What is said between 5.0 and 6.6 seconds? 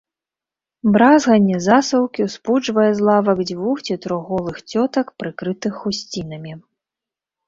прыкрытых хусцінамі.